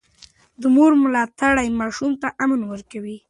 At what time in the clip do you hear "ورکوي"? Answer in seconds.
2.71-3.17